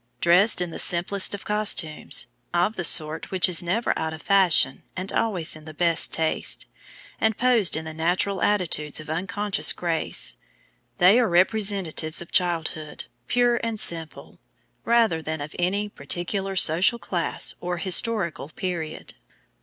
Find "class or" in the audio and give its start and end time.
16.97-17.77